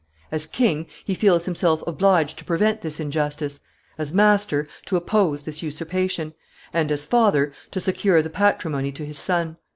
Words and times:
As 0.31 0.47
king, 0.47 0.87
he 1.05 1.13
feels 1.13 1.45
himself 1.45 1.83
obliged 1.85 2.35
to 2.39 2.43
prevent 2.43 2.81
this 2.81 2.99
injustice; 2.99 3.59
as 3.99 4.11
master, 4.11 4.67
to 4.87 4.95
oppose 4.97 5.43
this 5.43 5.61
usurpation; 5.61 6.33
and, 6.73 6.91
as 6.91 7.05
father, 7.05 7.53
to 7.69 7.79
secure 7.79 8.23
the 8.23 8.31
patrimony 8.31 8.91
to 8.93 9.05
his 9.05 9.19
son. 9.19 9.57